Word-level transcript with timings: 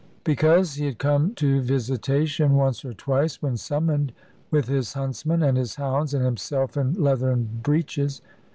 Because 0.23 0.73
he 0.73 0.87
had 0.87 0.97
come 0.97 1.35
to 1.35 1.61
visitation, 1.61 2.55
once 2.55 2.83
or 2.83 2.91
twice 2.91 3.39
when 3.39 3.55
summoned, 3.55 4.13
with 4.49 4.67
his 4.67 4.93
huntsman 4.93 5.43
and 5.43 5.59
his 5.59 5.75
hounds, 5.75 6.15
and 6.15 6.25
himself 6.25 6.75
in 6.75 6.93
leathern 6.93 7.59
breeches. 7.61 8.19